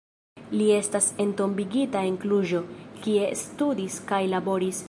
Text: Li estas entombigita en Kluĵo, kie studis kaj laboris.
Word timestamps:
Li 0.53 0.69
estas 0.77 1.09
entombigita 1.25 2.03
en 2.13 2.17
Kluĵo, 2.25 2.65
kie 3.05 3.31
studis 3.47 4.03
kaj 4.13 4.25
laboris. 4.37 4.79